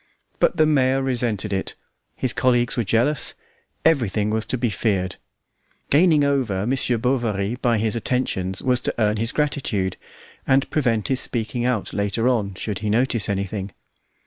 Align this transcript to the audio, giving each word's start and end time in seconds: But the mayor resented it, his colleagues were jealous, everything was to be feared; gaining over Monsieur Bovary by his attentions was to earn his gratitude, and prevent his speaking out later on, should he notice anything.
But 0.39 0.57
the 0.57 0.65
mayor 0.65 1.03
resented 1.03 1.53
it, 1.53 1.75
his 2.15 2.33
colleagues 2.33 2.75
were 2.75 2.83
jealous, 2.83 3.35
everything 3.85 4.31
was 4.31 4.47
to 4.47 4.57
be 4.57 4.71
feared; 4.71 5.17
gaining 5.91 6.23
over 6.23 6.65
Monsieur 6.65 6.97
Bovary 6.97 7.53
by 7.57 7.77
his 7.77 7.95
attentions 7.95 8.63
was 8.63 8.79
to 8.81 8.95
earn 8.97 9.17
his 9.17 9.31
gratitude, 9.31 9.97
and 10.47 10.67
prevent 10.71 11.09
his 11.09 11.19
speaking 11.19 11.65
out 11.65 11.93
later 11.93 12.27
on, 12.27 12.55
should 12.55 12.79
he 12.79 12.89
notice 12.89 13.29
anything. 13.29 13.73